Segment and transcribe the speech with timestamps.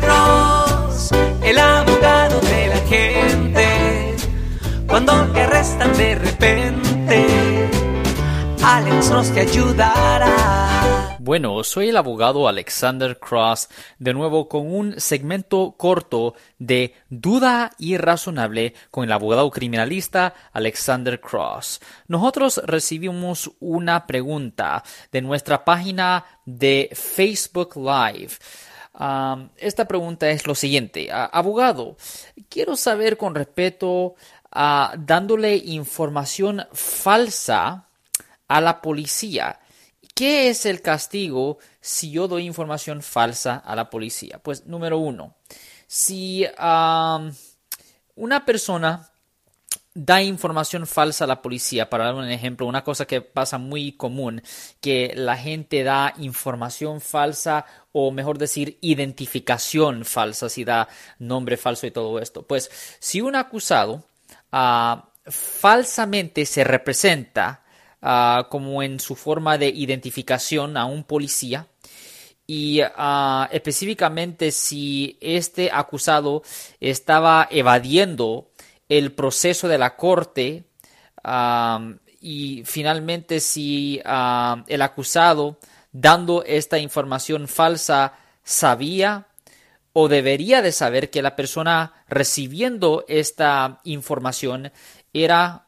[0.00, 1.10] Cross,
[1.42, 4.16] el abogado de la gente.
[4.86, 5.12] Cuando
[5.96, 7.68] de repente,
[8.62, 11.16] Alex Cross ayudará.
[11.18, 18.74] Bueno, soy el abogado Alexander Cross, de nuevo con un segmento corto de Duda Irrazonable
[18.90, 21.80] con el abogado criminalista Alexander Cross.
[22.08, 28.32] Nosotros recibimos una pregunta de nuestra página de Facebook Live.
[29.56, 31.08] Esta pregunta es lo siguiente.
[31.12, 31.96] abogado,
[32.48, 34.14] quiero saber con respeto
[34.50, 37.86] a dándole información falsa
[38.48, 39.60] a la policía
[40.20, 44.38] ¿Qué es el castigo si yo doy información falsa a la policía?
[44.42, 45.34] Pues número uno,
[45.86, 46.44] si
[48.14, 49.10] una persona
[50.04, 53.92] da información falsa a la policía, para dar un ejemplo, una cosa que pasa muy
[53.92, 54.42] común,
[54.80, 61.86] que la gente da información falsa o mejor decir identificación falsa, si da nombre falso
[61.86, 62.42] y todo esto.
[62.42, 64.04] Pues si un acusado
[64.52, 67.60] ah, falsamente se representa
[68.02, 71.66] Ah, como en su forma de identificación a un policía
[72.46, 76.42] y ah, específicamente si este acusado
[76.80, 78.48] estaba evadiendo
[78.90, 80.64] el proceso de la corte
[82.20, 85.58] y finalmente si ah, el acusado
[85.92, 88.12] dando esta información falsa
[88.44, 89.26] sabía
[89.94, 94.70] o debería de saber que la persona recibiendo esta información
[95.12, 95.66] era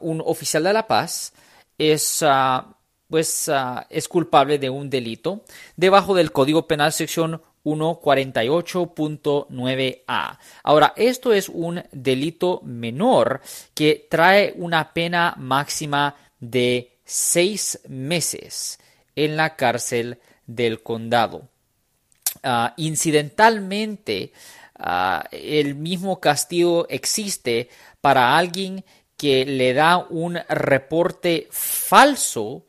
[0.00, 1.34] un oficial de la paz
[1.80, 2.76] es, ah,
[3.08, 5.44] pues, ah, es culpable de un delito.
[5.76, 10.38] Debajo del Código Penal sección 148.9a.
[10.62, 13.40] Ahora, esto es un delito menor
[13.74, 18.78] que trae una pena máxima de seis meses
[19.14, 21.48] en la cárcel del condado.
[22.42, 24.32] Ah, incidentalmente,
[25.30, 27.68] el mismo castigo existe
[28.00, 28.84] para alguien
[29.16, 32.66] que le da un reporte falso